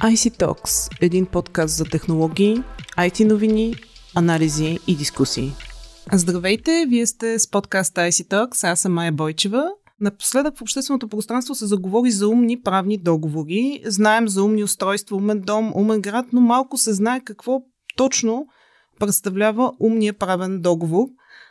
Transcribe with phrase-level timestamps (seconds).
[0.00, 2.62] IC Talks– един подкаст за технологии,
[2.98, 3.74] IT новини,
[4.16, 5.52] анализи и дискусии.
[6.12, 9.70] Здравейте, вие сте с подкаста IC Talks, аз съм Майя Бойчева.
[10.00, 13.82] Напоследък в общественото пространство се заговори за умни правни договори.
[13.86, 17.60] Знаем за умни устройства, умен дом, умен град, но малко се знае какво
[17.96, 18.46] точно
[18.98, 21.06] представлява умния правен договор.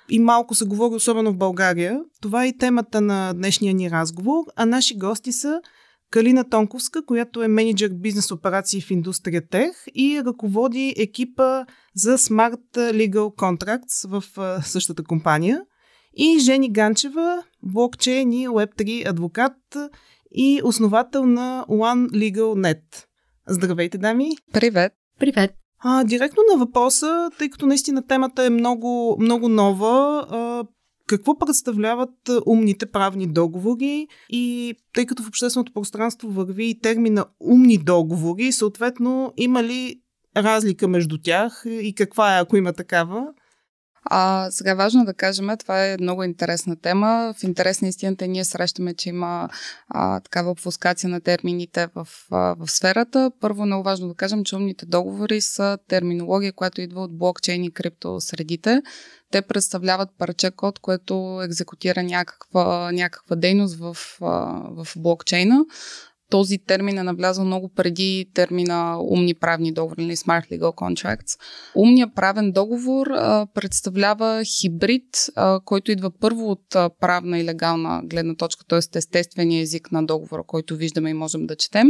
[0.09, 2.00] И малко се говори, особено в България.
[2.22, 5.61] Това е и темата на днешния ни разговор, а наши гости са
[6.12, 12.76] Калина Тонковска, която е менеджер бизнес операции в индустрия Тех и ръководи екипа за Smart
[12.76, 14.23] Legal Contracts в
[14.64, 15.62] същата компания.
[16.14, 19.77] И Жени Ганчева, блокчейн и Web3 адвокат
[20.31, 23.05] и основател на One Legal Net.
[23.48, 24.30] Здравейте, дами!
[24.53, 24.94] Привет!
[25.20, 25.52] Привет!
[25.84, 30.64] А, директно на въпроса, тъй като наистина темата е много, много нова, а,
[31.09, 37.78] какво представляват умните правни договори и тъй като в общественото пространство върви и термина умни
[37.78, 40.02] договори, съответно има ли
[40.38, 43.28] разлика между тях и каква е, ако има такава?
[44.03, 47.33] А, сега важно да кажем, това е много интересна тема.
[47.38, 49.50] В интерес на истината ние срещаме, че има
[49.89, 53.31] а, такава обфускация на термините в, а, в сферата.
[53.39, 57.72] Първо много важно да кажем, че умните договори са терминология, която идва от блокчейн и
[57.72, 58.81] криптосредите.
[59.31, 65.66] Те представляват парче код, което екзекутира някаква, някаква дейност в, в блокчейна
[66.30, 71.39] този термин е навлязъл много преди термина умни правни договори или Smart Legal Contracts.
[71.75, 78.02] Умният правен договор а, представлява хибрид, а, който идва първо от а, правна и легална
[78.03, 78.97] гледна точка, т.е.
[78.97, 81.88] естествения език на договора, който виждаме и можем да четем,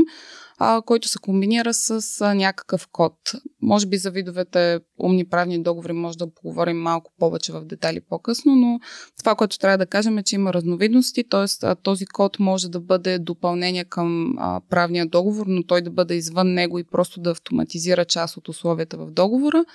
[0.59, 3.13] а, който се комбинира с а, някакъв код.
[3.61, 8.55] Може би за видовете умни правни договори може да поговорим малко повече в детали по-късно,
[8.55, 8.80] но
[9.17, 11.75] това, което трябва да кажем е, че има разновидности, т.е.
[11.75, 16.53] този код може да бъде допълнение към а, правния договор, но той да бъде извън
[16.53, 19.65] него и просто да автоматизира част от условията в договора.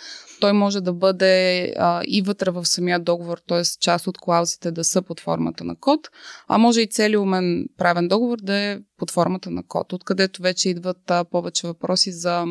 [0.40, 3.62] Той може да бъде а, и вътре в самия договор, т.е.
[3.80, 6.00] част от клаузите да са под формата на код,
[6.48, 10.68] а може и целият умен правен договор да е под формата на код, откъдето вече
[10.68, 12.44] идват а, повече въпроси за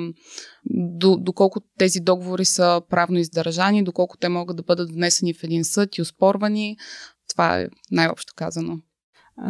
[0.72, 5.66] до, доколко тези договори са правно издържани, доколко те могат да бъдат внесени в един
[5.66, 6.78] съд и оспорвани.
[7.30, 8.78] Това е най-общо казано.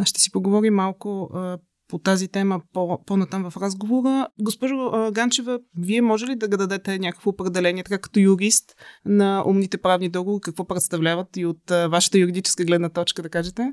[0.06, 4.28] Ще си поговорим малко а, по тази тема по, по-натам в разговора.
[4.42, 8.76] Госпожо а, Ганчева, вие може ли да дадете някакво определение, така като юрист
[9.06, 13.72] на умните правни договори, какво представляват и от а, вашата юридическа гледна точка, да кажете?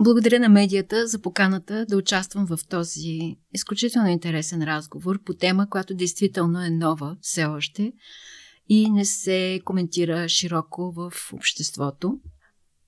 [0.00, 5.94] Благодаря на медията за поканата да участвам в този изключително интересен разговор по тема, която
[5.94, 7.92] действително е нова все още
[8.68, 12.20] и не се коментира широко в обществото.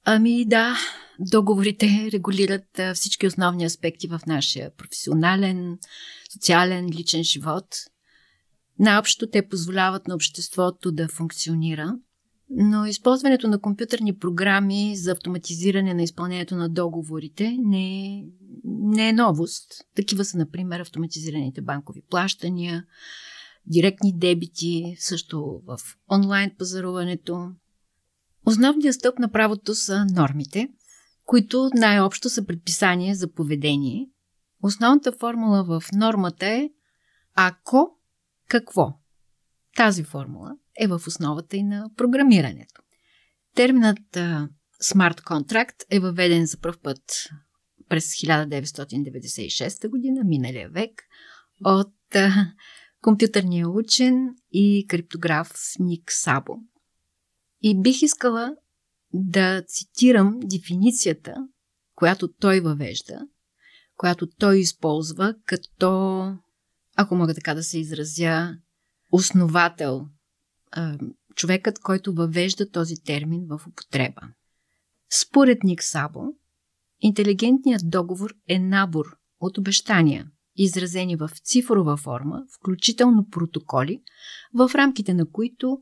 [0.05, 0.77] Ами да,
[1.19, 5.79] договорите регулират всички основни аспекти в нашия професионален,
[6.33, 7.67] социален, личен живот.
[8.79, 11.95] Наобщо те позволяват на обществото да функционира–
[12.51, 18.25] но използването на компютърни програми за автоматизиране на изпълнението на договорите не е,
[18.65, 19.73] не е новост.
[19.97, 22.85] Такива са, например, автоматизираните банкови плащания,
[23.67, 25.79] директни дебити, също в
[26.11, 27.51] онлайн пазаруването.
[28.47, 30.69] Основният стълб на правото са нормите,
[31.25, 34.09] които най-общо са предписания за поведение.
[34.63, 36.71] Основната формула в нормата е
[37.35, 37.99] ако
[38.49, 38.99] какво.
[39.77, 42.83] Тази формула е в основата и на програмирането.
[43.55, 43.99] Терминът
[44.83, 47.01] Smart Contract е въведен за първ път
[47.89, 51.03] през 1996 година, миналия век,
[51.65, 51.95] от
[53.03, 56.57] компютърния учен и криптограф Ник Сабо.
[57.63, 58.55] И бих искала
[59.13, 61.35] да цитирам дефиницията,
[61.95, 63.21] която той въвежда,
[63.97, 66.23] която той използва като,
[66.97, 68.57] ако мога така да се изразя,
[69.13, 70.07] основател
[70.73, 70.99] а,
[71.35, 74.21] човекът, който въвежда този термин в употреба.
[75.21, 76.21] Според Ник Сабо,
[77.01, 79.07] интелигентният договор е набор
[79.41, 80.27] от обещания,
[80.57, 84.03] изразени в цифрова форма, включително протоколи,
[84.55, 85.79] в рамките на които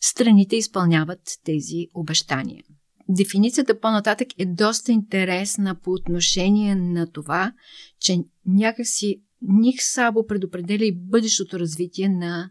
[0.00, 2.64] страните изпълняват тези обещания.
[3.08, 7.52] Дефиницията по-нататък е доста интересна по отношение на това,
[8.00, 12.50] че някакси Ник Сабо предопределя и бъдещото развитие на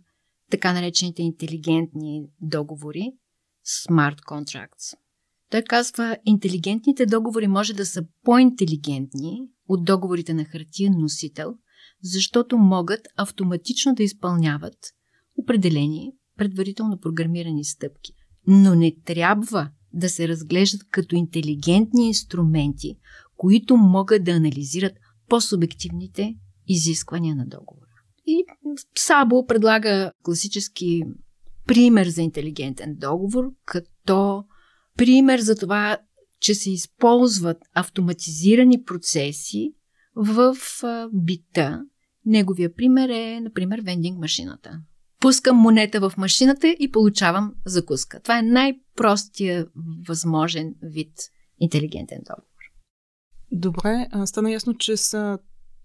[0.52, 3.12] така наречените интелигентни договори,
[3.66, 4.98] smart contracts.
[5.52, 11.56] Той казва, интелигентните договори може да са по-интелигентни от договорите на хартиен носител,
[12.04, 14.78] защото могат автоматично да изпълняват
[15.38, 18.14] определени предварително програмирани стъпки.
[18.48, 22.98] Но не трябва да се разглеждат като интелигентни инструменти,
[23.38, 24.94] които могат да анализират
[25.30, 26.36] по-субективните
[26.68, 27.87] изисквания на договора.
[28.28, 28.46] И
[28.98, 31.04] Сабо предлага класически
[31.68, 34.44] пример за интелигентен договор, като
[34.98, 35.98] пример за това,
[36.40, 39.74] че се използват автоматизирани процеси
[40.16, 40.58] в
[41.14, 41.82] бита.
[42.26, 44.82] Неговия пример е, например, вендинг машината.
[45.20, 48.20] Пускам монета в машината и получавам закуска.
[48.20, 49.68] Това е най-простия
[50.08, 51.14] възможен вид
[51.60, 52.48] интелигентен договор.
[53.52, 55.40] Добре, стана ясно, че са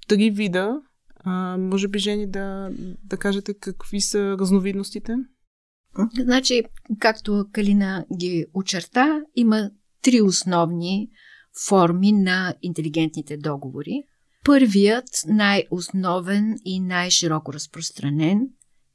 [0.08, 0.80] три вида.
[1.24, 2.70] А, може би, Жени, да,
[3.04, 5.16] да кажете какви са разновидностите?
[6.18, 6.62] Значи,
[6.98, 9.70] както Калина ги очерта, има
[10.02, 11.10] три основни
[11.68, 14.02] форми на интелигентните договори.
[14.44, 18.48] Първият, най-основен и най-широко разпространен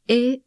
[0.08, 0.42] е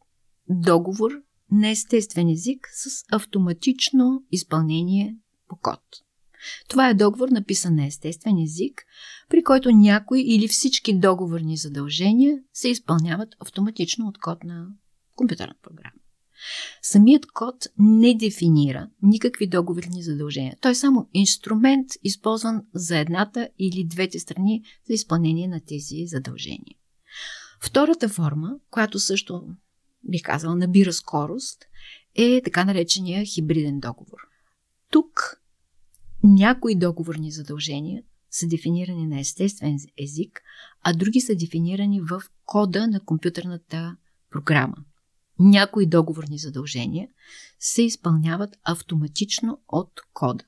[0.49, 1.11] договор
[1.53, 5.17] на естествен език с автоматично изпълнение
[5.49, 5.81] по код.
[6.69, 8.85] Това е договор написан на естествен език,
[9.29, 14.67] при който някои или всички договорни задължения се изпълняват автоматично от код на
[15.17, 16.01] компютърна програма.
[16.83, 20.57] Самият код не дефинира никакви договорни задължения.
[20.61, 26.77] Той е само инструмент, използван за едната или двете страни за изпълнение на тези задължения.
[27.63, 29.43] Втората форма, която също,
[30.05, 31.65] бих казала, набира скорост,
[32.15, 34.19] е така наречения хибриден договор.
[34.91, 35.40] Тук
[36.23, 40.41] някои договорни задължения са дефинирани на естествен език,
[40.83, 43.97] а други са дефинирани в кода на компютърната
[44.31, 44.77] програма.
[45.39, 47.09] Някои договорни задължения
[47.59, 50.45] се изпълняват автоматично от кода.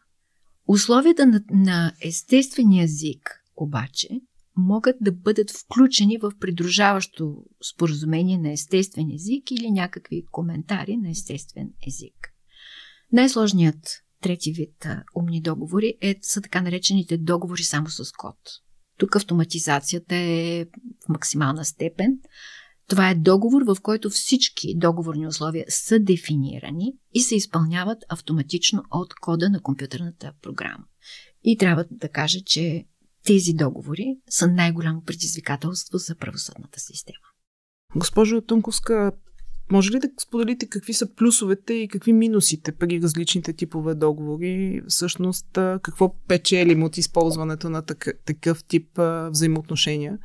[0.68, 4.08] Условията на, на естествения език обаче
[4.56, 7.44] могат да бъдат включени в придружаващо
[7.74, 12.32] споразумение на естествен език или някакви коментари на естествен език.
[13.12, 18.36] Най-сложният трети вид а, умни договори е, са така наречените договори само с код.
[18.98, 20.64] Тук автоматизацията е
[21.04, 22.18] в максимална степен.
[22.88, 29.14] Това е договор, в който всички договорни условия са дефинирани и се изпълняват автоматично от
[29.14, 30.84] кода на компютърната програма.
[31.44, 32.84] И трябва да кажа, че
[33.24, 37.26] тези договори са най-голямо предизвикателство за правосъдната система.
[37.96, 39.12] Госпожо Тунковска,
[39.72, 44.82] може ли да споделите какви са плюсовете и какви минусите при различните типове договори?
[44.88, 47.82] Всъщност, какво печелим от използването на
[48.26, 48.98] такъв, тип
[49.30, 50.18] взаимоотношения?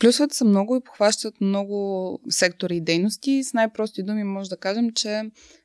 [0.00, 3.44] Плюсовете са много и похващат много сектори и дейности.
[3.44, 5.22] С най-прости думи може да кажем, че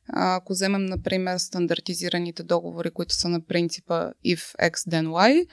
[0.07, 5.48] ако вземем, например, стандартизираните договори, които са на принципа if x then y,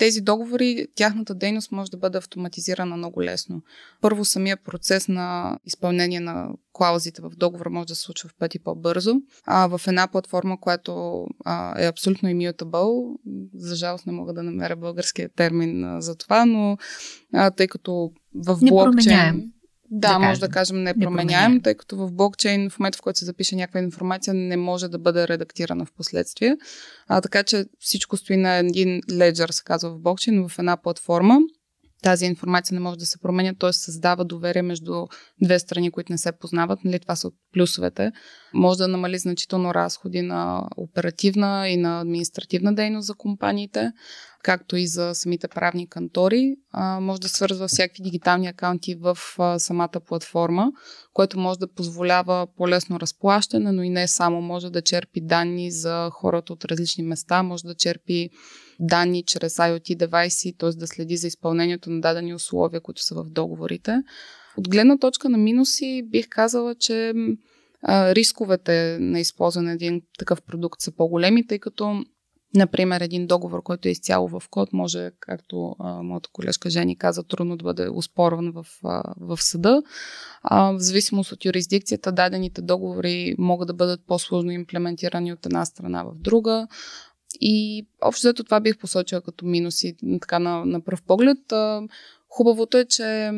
[0.00, 3.62] тези договори, тяхната дейност може да бъде автоматизирана много лесно.
[4.00, 8.58] Първо, самия процес на изпълнение на клаузите в договора може да се случва в пъти
[8.58, 9.14] по-бързо.
[9.46, 13.16] А в една платформа, която а, е абсолютно immutable,
[13.54, 16.76] за жалост не мога да намеря българския термин а, за това, но
[17.32, 19.52] а, тъй като в блокчейн...
[19.90, 23.24] Да, да може да кажем непроменяем, тъй като в блокчейн в момента, в който се
[23.24, 26.56] запише някаква информация, не може да бъде редактирана в последствие.
[27.08, 31.38] А, така че всичко стои на един леджер, се казва в блокчейн, в една платформа
[32.02, 33.72] тази информация не може да се променя, т.е.
[33.72, 35.06] създава доверие между
[35.42, 36.84] две страни, които не се познават.
[36.84, 38.12] Нали, това са от плюсовете.
[38.54, 43.92] Може да намали значително разходи на оперативна и на административна дейност за компаниите,
[44.42, 46.56] както и за самите правни кантори.
[46.72, 50.72] А, може да свързва всякакви дигитални акаунти в а, самата платформа,
[51.12, 54.40] което може да позволява по-лесно разплащане, но и не само.
[54.40, 58.30] Може да черпи данни за хората от различни места, може да черпи
[58.80, 60.70] данни чрез IoT девайси, т.е.
[60.70, 64.02] да следи за изпълнението на дадени условия, които са в договорите.
[64.56, 67.12] От гледна точка на минуси бих казала, че
[67.82, 72.04] а, рисковете на използване на един такъв продукт са по-големи, тъй като
[72.54, 77.22] Например, един договор, който е изцяло в код, може, както а, моята колежка Жени каза,
[77.22, 79.82] трудно да бъде успорван в, а, в съда.
[80.42, 86.02] А, в зависимост от юрисдикцията, дадените договори могат да бъдат по-сложно имплементирани от една страна
[86.02, 86.68] в друга.
[87.40, 91.38] И общо зато това бих посочила като минуси така на, на пръв поглед.
[92.28, 93.30] Хубавото е, че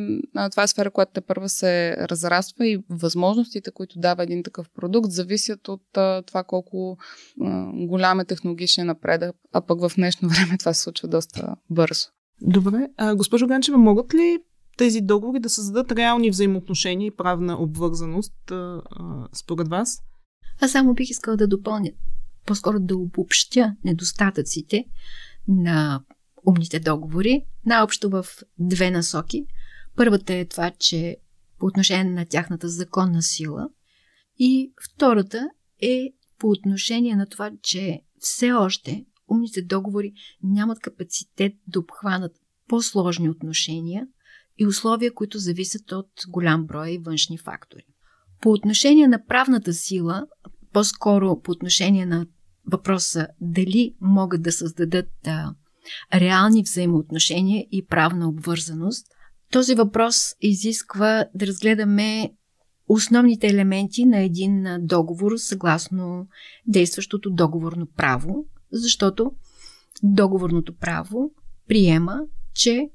[0.51, 5.11] това е сфера, която те първа се разраства и възможностите, които дава един такъв продукт,
[5.11, 5.83] зависят от
[6.27, 6.99] това колко
[7.75, 12.07] голям е технологичен напредък, а пък в днешно време това се случва доста бързо.
[12.41, 12.89] Добре.
[12.97, 14.39] А, госпожо Ганчева, могат ли
[14.77, 18.83] тези договори да създадат реални взаимоотношения и правна обвързаност а,
[19.33, 19.99] според вас?
[20.61, 21.91] Аз само бих искала да допълня
[22.47, 24.85] по-скоро да обобщя недостатъците
[25.49, 26.03] на
[26.47, 28.27] умните договори, наобщо в
[28.59, 29.47] две насоки.
[29.97, 31.17] Първата е това, че
[31.59, 33.69] по отношение на тяхната законна сила
[34.39, 35.49] и втората
[35.83, 42.33] е по отношение на това, че все още умните договори нямат капацитет да обхванат
[42.69, 44.07] по-сложни отношения
[44.59, 47.85] и условия, които зависят от голям брой външни фактори.
[48.41, 50.27] По отношение на правната сила,
[50.73, 52.27] по-скоро по отношение на
[52.67, 55.55] въпроса дали могат да създадат а,
[56.15, 59.07] реални взаимоотношения и правна обвързаност,
[59.53, 62.33] този въпрос изисква да разгледаме
[62.89, 66.27] основните елементи на един договор съгласно
[66.67, 69.33] действащото договорно право, защото
[70.03, 71.31] договорното право
[71.69, 72.21] приема,
[72.55, 72.91] че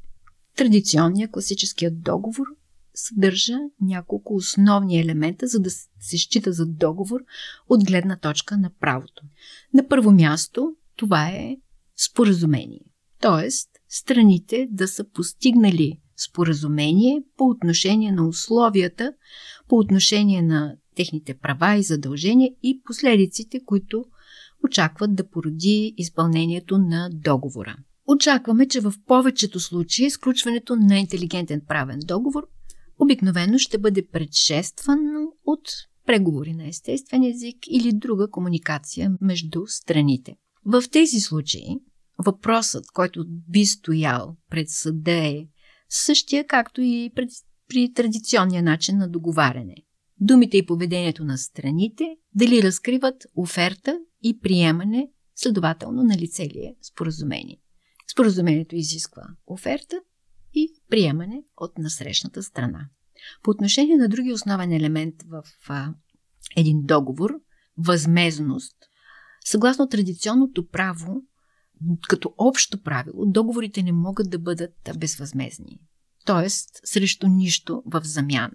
[0.55, 2.45] традиционният класическият договор
[2.97, 7.19] съдържа няколко основни елемента, за да се счита за договор
[7.69, 9.23] от гледна точка на правото.
[9.73, 11.57] На първо място това е
[11.97, 12.81] споразумение.
[13.21, 19.13] Тоест, страните да са постигнали споразумение по отношение на условията,
[19.67, 24.05] по отношение на техните права и задължения и последиците, които
[24.63, 27.75] очакват да породи изпълнението на договора.
[28.07, 32.47] Очакваме, че в повечето случаи изключването на интелигентен правен договор
[32.99, 35.69] обикновено ще бъде предшествано от
[36.05, 40.35] преговори на естествен език или друга комуникация между страните.
[40.65, 41.77] В тези случаи
[42.25, 45.47] въпросът, който би стоял пред съда е
[45.89, 47.29] същия, както и пред,
[47.69, 49.75] при традиционния начин на договаряне.
[50.19, 56.75] Думите и поведението на страните дали разкриват оферта и приемане, следователно на лице ли е
[56.81, 57.59] споразумение.
[58.11, 59.99] Споразумението изисква оферта
[60.89, 62.89] приемане от насрещната страна.
[63.43, 65.93] По отношение на други основен елемент в а,
[66.55, 67.31] един договор,
[67.77, 68.75] възмезност,
[69.45, 71.21] съгласно традиционното право,
[72.09, 75.79] като общо правило, договорите не могат да бъдат безвъзмезни.
[76.25, 78.51] Тоест, срещу нищо в замяна.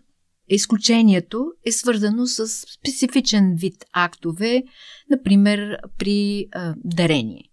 [0.48, 4.62] Изключението е свързано с специфичен вид актове,
[5.10, 7.44] например при а, дарение.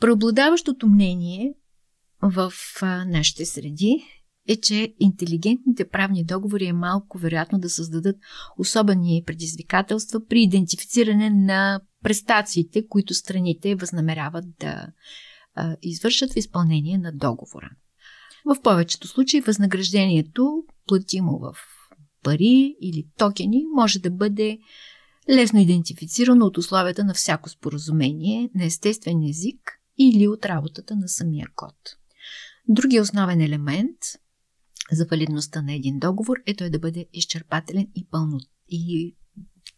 [0.00, 1.54] Преобладаващото мнение
[2.22, 2.52] в
[3.06, 4.04] нашите среди
[4.48, 8.16] е, че интелигентните правни договори е малко вероятно да създадат
[8.58, 14.86] особени предизвикателства при идентифициране на престациите, които страните възнамеряват да
[15.54, 17.70] а, извършат в изпълнение на договора.
[18.44, 21.56] В повечето случаи възнаграждението, платимо в
[22.22, 24.58] пари или токени, може да бъде
[25.30, 31.46] лесно идентифицирано от условията на всяко споразумение на естествен език или от работата на самия
[31.54, 31.74] код.
[32.68, 33.98] Другия основен елемент
[34.92, 39.16] за валидността на един договор е той да бъде изчерпателен и, пълно, и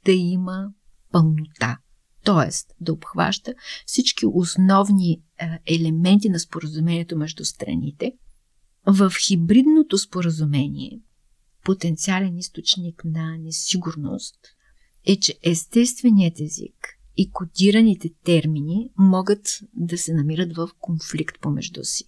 [0.04, 0.72] да има
[1.12, 1.78] пълнота.
[2.24, 3.54] Тоест да обхваща
[3.86, 5.20] всички основни е,
[5.66, 8.12] елементи на споразумението между страните.
[8.86, 11.00] В хибридното споразумение
[11.64, 14.38] потенциален източник на несигурност
[15.06, 22.04] е, че естественият език и кодираните термини могат да се намират в конфликт помежду си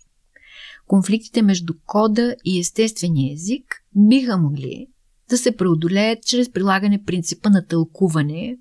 [0.87, 3.65] конфликтите между кода и естествения език
[3.97, 4.87] биха могли
[5.31, 8.59] да се преодолеят чрез прилагане принципа на тълкуване,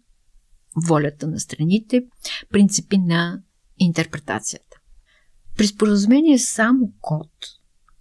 [0.88, 2.02] волята на страните,
[2.52, 3.42] принципи на
[3.80, 4.78] интерпретацията.
[5.58, 7.32] При споразумение само код,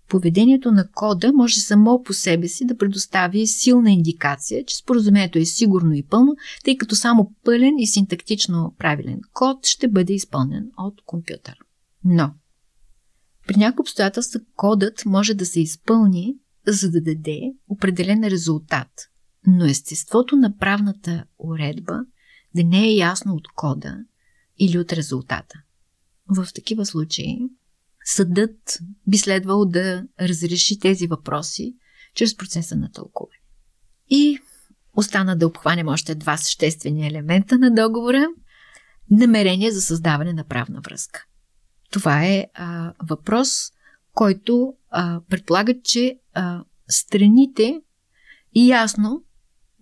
[0.08, 5.44] поведението на кода може само по себе си да предостави силна индикация, че споразумението е
[5.44, 10.94] сигурно и пълно, тъй като само пълен и синтактично правилен код ще бъде изпълнен от
[11.06, 11.54] компютър.
[12.04, 12.30] Но
[13.48, 16.34] при някои обстоятелства кодът може да се изпълни,
[16.66, 18.88] за да даде определен резултат,
[19.46, 22.00] но естеството на правната уредба
[22.54, 23.98] да не е ясно от кода
[24.58, 25.54] или от резултата.
[26.28, 27.38] В такива случаи
[28.04, 31.76] съдът би следвало да разреши тези въпроси
[32.14, 33.38] чрез процеса на тълкуване.
[34.10, 34.38] И
[34.96, 38.28] остана да обхванем още два съществени елемента на договора
[39.10, 41.24] намерение за създаване на правна връзка.
[41.92, 43.72] Това е а, въпрос,
[44.14, 47.80] който а, предполага, че а, страните
[48.54, 49.22] ясно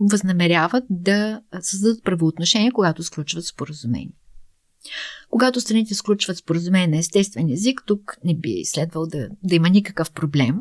[0.00, 4.12] възнамеряват да създадат правоотношения, когато сключват споразумение.
[5.30, 10.12] Когато страните сключват споразумение на естествен език, тук не би следвал да, да има никакъв
[10.12, 10.56] проблем.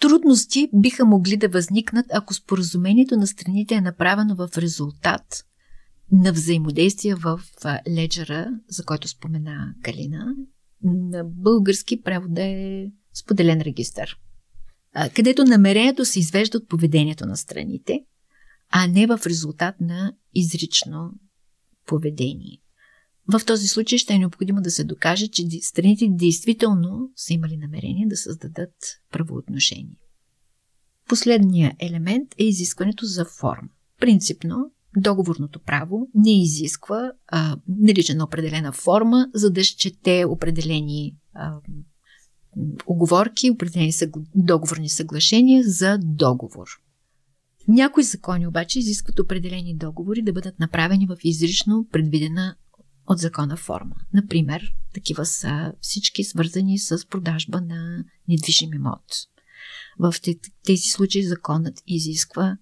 [0.00, 5.44] Трудности биха могли да възникнат, ако споразумението на страните е направено в резултат
[6.12, 7.40] на взаимодействие в
[7.88, 10.34] леджера, за който спомена Калина.
[10.82, 14.18] На български превода е споделен регистър,
[15.14, 18.00] където намерението се извежда от поведението на страните,
[18.70, 21.12] а не в резултат на изрично
[21.86, 22.58] поведение.
[23.32, 28.06] В този случай ще е необходимо да се докаже, че страните действително са имали намерение
[28.06, 28.74] да създадат
[29.12, 29.96] правоотношения.
[31.08, 33.68] Последният елемент е изискването за форма.
[34.00, 41.56] Принципно, договорното право не изисква а, наличие на определена форма, за да счете определени а,
[42.86, 43.92] оговорки, определени
[44.34, 46.68] договорни съглашения за договор.
[47.68, 52.56] Някои закони обаче изискват определени договори да бъдат направени в изрично предвидена
[53.06, 53.96] от закона форма.
[54.12, 59.04] Например, такива са всички свързани с продажба на недвижим имот.
[59.98, 60.14] В
[60.64, 62.56] тези случаи законът изисква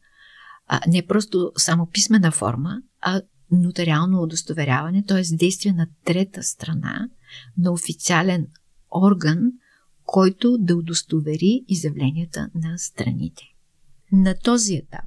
[0.67, 5.37] а, не просто само писмена форма, а нотариално удостоверяване, т.е.
[5.37, 7.09] действие на трета страна,
[7.59, 8.47] на официален
[8.91, 9.53] орган,
[10.05, 13.43] който да удостовери изявленията на страните.
[14.13, 15.07] На този етап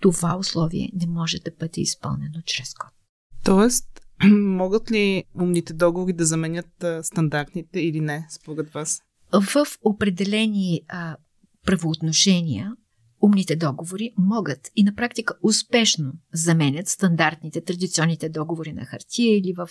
[0.00, 2.90] това условие не може да бъде изпълнено чрез код.
[3.44, 3.86] Тоест,
[4.32, 9.00] могат ли умните договори да заменят а, стандартните или не, според вас?
[9.32, 11.16] В определени а,
[11.66, 12.72] правоотношения
[13.22, 19.68] умните договори могат и на практика успешно заменят стандартните традиционните договори на хартия или в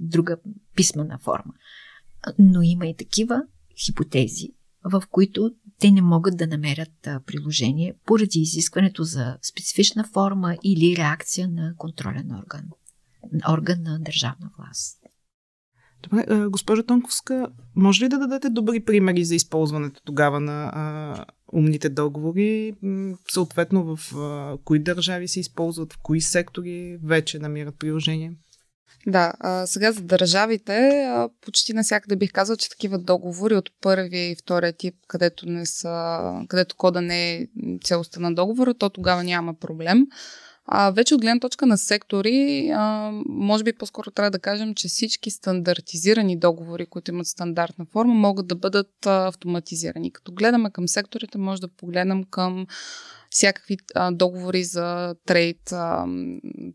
[0.00, 0.36] друга
[0.76, 1.52] писмена форма.
[2.38, 3.42] Но има и такива
[3.84, 4.48] хипотези,
[4.84, 5.50] в които
[5.80, 12.30] те не могат да намерят приложение поради изискването за специфична форма или реакция на контролен
[12.32, 12.64] орган,
[13.50, 15.05] орган на държавна власт.
[16.10, 17.46] Добре, госпожа Тонковска,
[17.76, 22.74] може ли да дадете добри примери за използването тогава на а, умните договори?
[23.30, 28.32] Съответно, в а, кои държави се използват, в кои сектори вече намират приложение?
[29.06, 34.30] Да, а, сега за държавите а, почти насякъде бих казал, че такива договори от първия
[34.30, 37.46] и втория тип, където, не са, където кода не е
[37.84, 40.06] целостта на договора, то тогава няма проблем.
[40.68, 44.88] А вече от гледна точка на сектори, а, може би по-скоро трябва да кажем, че
[44.88, 50.10] всички стандартизирани договори, които имат стандартна форма, могат да бъдат а, автоматизирани.
[50.10, 52.66] Като гледаме към секторите, може да погледнем към
[53.30, 56.06] всякакви а, договори за трейд, а,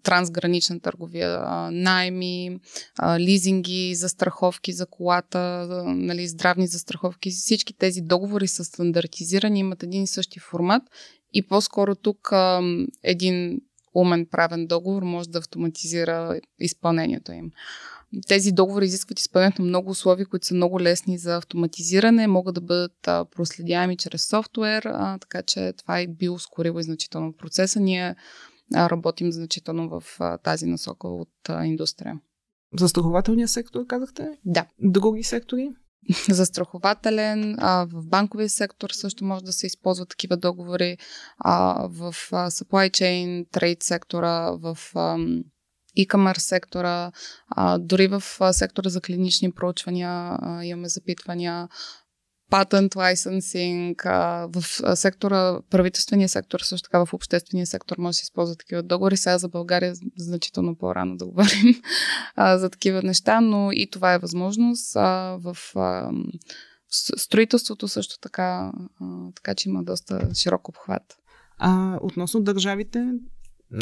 [0.04, 2.60] трансгранична търговия, а, найми,
[2.98, 7.32] а, лизинги, застраховки за колата, а, нали, здравни застраховки.
[7.32, 10.84] Всички тези договори са стандартизирани, имат един и същи формат
[11.34, 12.62] и по-скоро тук а,
[13.04, 13.62] един
[13.94, 17.52] умен правен договор може да автоматизира изпълнението им.
[18.28, 22.62] Тези договори изискват изпълнението на много условия, които са много лесни за автоматизиране, могат да
[22.62, 22.98] бъдат
[23.36, 27.80] проследяеми чрез софтуер, а, така че това е би ускорило и значително процеса.
[27.80, 28.16] Ние
[28.76, 32.20] а, работим значително в а, тази насока от индустрия.
[32.80, 34.30] Застрахователния сектор, казахте?
[34.46, 34.66] Да.
[34.80, 35.70] Други сектори?
[36.30, 40.98] застрахователен, а, в банковия сектор също може да се използват такива договори,
[41.38, 45.18] а, в а, supply chain, trade сектора, в а,
[45.98, 47.12] e-commerce сектора,
[47.50, 51.68] а, дори в а, сектора за клинични проучвания а, имаме запитвания,
[52.52, 53.96] patent licensing,
[54.48, 54.64] в
[54.96, 59.18] сектора, правителствения сектор, също така в обществения сектор може да се използват такива договори.
[59.18, 61.82] Сега за България значително по-рано да говорим
[62.38, 64.94] за такива неща, но и това е възможност.
[64.94, 65.56] В
[67.18, 68.72] строителството също така,
[69.36, 71.18] така че има доста широк обхват.
[71.58, 73.08] А относно държавите,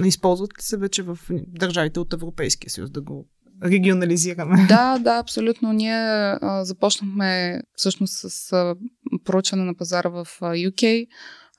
[0.05, 3.27] използват ли се вече в държавите от Европейския съюз да го
[3.63, 4.65] регионализираме.
[4.67, 5.73] Да, да, абсолютно.
[5.73, 8.75] Ние а, започнахме всъщност с а,
[9.23, 11.07] проучване на пазара в а, UK,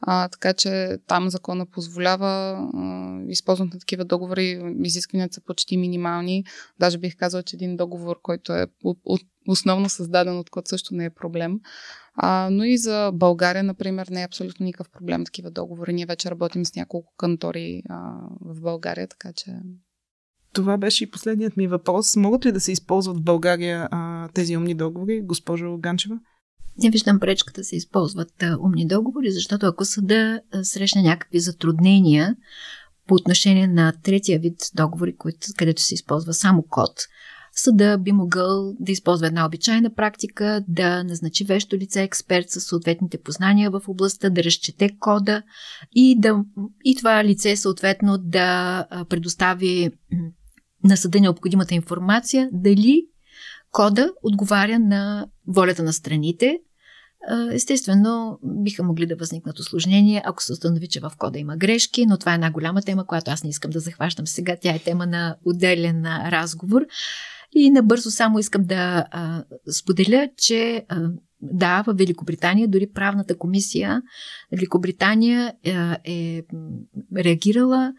[0.00, 4.62] а, така че там закона позволява а, използването на такива договори.
[4.84, 6.44] Изискванията са почти минимални.
[6.78, 11.04] Даже бих казала, че един договор, който е от, основно създаден от код, също не
[11.04, 11.60] е проблем.
[12.14, 15.92] А, но и за България, например, не е абсолютно никакъв проблем такива договори.
[15.92, 19.50] Ние вече работим с няколко кантори а, в България, така че
[20.52, 22.16] това беше и последният ми въпрос.
[22.16, 26.18] Могат ли да се използват в България а, тези умни договори, госпожо Ганчева?
[26.78, 32.36] Не виждам пречката да се използват а, умни договори, защото ако съда срещне някакви затруднения
[33.06, 36.92] по отношение на третия вид договори, които, където се използва само код,
[37.52, 43.18] съда би могъл да използва една обичайна практика, да назначи вещо лице експерт с съответните
[43.18, 45.42] познания в областта, да разчете кода
[45.94, 46.44] и, да,
[46.84, 49.90] и това лице съответно да предостави
[50.84, 53.06] на съда необходимата информация дали
[53.70, 56.58] кода отговаря на волята на страните.
[57.52, 62.18] Естествено, биха могли да възникнат осложнения, ако се установи, че в кода има грешки, но
[62.18, 64.56] това е една голяма тема, която аз не искам да захващам сега.
[64.60, 66.82] Тя е тема на отделен разговор.
[67.52, 71.10] И набързо само искам да а, споделя, че а,
[71.42, 74.02] да, в Великобритания дори правната комисия
[74.52, 76.42] Великобритания а, е
[77.16, 77.92] реагирала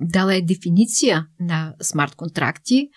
[0.00, 2.88] дала е дефиниция на смарт контракти,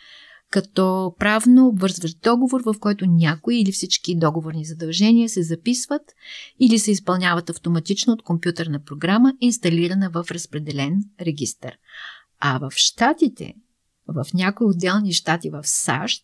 [0.50, 6.02] като правно обвързващ договор, в който някои или всички договорни задължения се записват
[6.60, 11.72] или се изпълняват автоматично от компютърна програма, инсталирана в разпределен регистр.
[12.40, 13.54] А в Штатите,
[14.08, 16.24] в някои отделни щати в САЩ,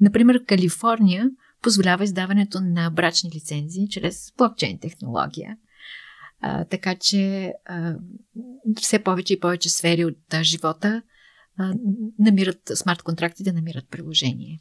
[0.00, 1.30] например Калифорния,
[1.62, 5.56] позволява издаването на брачни лицензии чрез блокчейн технология.
[6.40, 7.94] А, така че а,
[8.80, 11.02] все повече и повече сфери от а, живота
[11.58, 11.74] а,
[12.18, 14.60] намират смарт контракти да намират приложение.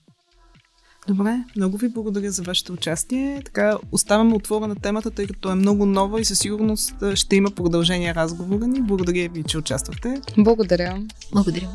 [1.08, 3.42] Добре, много ви благодаря за вашето участие.
[3.46, 8.16] Така, оставаме отворена темата, тъй като е много нова и със сигурност ще има продължение
[8.16, 8.82] разговора ни.
[8.82, 10.22] Благодаря ви, че участвахте.
[10.38, 11.04] Благодаря.
[11.32, 11.70] Благодаря.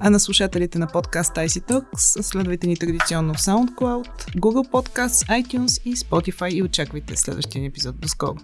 [0.00, 5.82] А на слушателите на подкаст IC Talks следвайте ни традиционно в SoundCloud, Google Podcasts, iTunes
[5.84, 8.00] и Spotify и очаквайте следващия епизод.
[8.00, 8.36] До скоро!